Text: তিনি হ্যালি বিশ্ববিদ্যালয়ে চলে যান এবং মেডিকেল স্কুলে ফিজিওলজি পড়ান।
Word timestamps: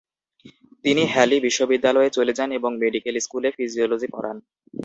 তিনি 0.85 1.03
হ্যালি 1.13 1.37
বিশ্ববিদ্যালয়ে 1.39 2.15
চলে 2.17 2.33
যান 2.37 2.49
এবং 2.59 2.71
মেডিকেল 2.83 3.15
স্কুলে 3.25 3.49
ফিজিওলজি 3.57 4.07
পড়ান। 4.15 4.37